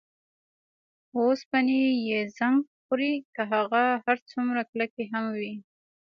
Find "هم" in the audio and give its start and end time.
5.13-5.25